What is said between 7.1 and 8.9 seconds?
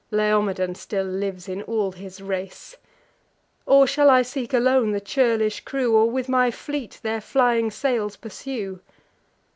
flying sails pursue?